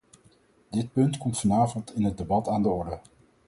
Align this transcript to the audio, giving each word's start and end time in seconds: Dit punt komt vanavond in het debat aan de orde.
Dit 0.69 0.89
punt 0.91 1.17
komt 1.17 1.39
vanavond 1.39 1.95
in 1.95 2.03
het 2.03 2.17
debat 2.17 2.47
aan 2.47 2.61
de 2.61 2.69
orde. 2.69 2.99